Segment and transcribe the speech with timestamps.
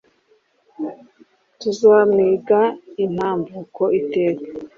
[1.59, 2.59] tuzamwiga
[3.05, 4.43] intambuko iteka